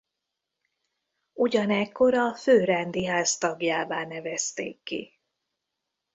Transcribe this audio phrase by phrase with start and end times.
[1.33, 5.19] Ugyanekkor a főrendiház tagjává nevezték ki.